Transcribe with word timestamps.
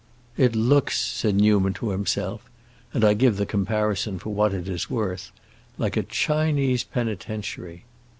"It 0.35 0.55
looks," 0.55 0.99
said 0.99 1.35
Newman 1.35 1.73
to 1.73 1.91
himself—and 1.91 3.05
I 3.05 3.13
give 3.13 3.37
the 3.37 3.45
comparison 3.45 4.17
for 4.17 4.33
what 4.33 4.51
it 4.51 4.67
is 4.67 4.89
worth—"like 4.89 5.95
a 5.95 6.01
Chinese 6.01 6.83
penitentiary." 6.83 7.83